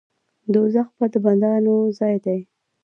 دوزخ 0.53 0.87
د 1.11 1.15
بدانو 1.25 1.75
ځای 1.99 2.15
دی 2.25 2.39